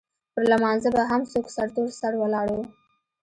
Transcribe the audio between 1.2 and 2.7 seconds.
څوک سرتور سر ولاړ وو.